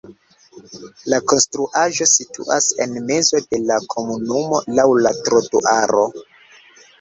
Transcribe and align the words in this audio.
La 1.13 1.17
konstruaĵo 1.31 2.07
situas 2.11 2.69
en 2.85 2.95
mezo 3.11 3.43
de 3.51 3.61
la 3.67 3.77
komunumo 3.95 4.63
laŭ 4.81 4.87
la 5.05 5.13
trotuaro. 5.29 6.09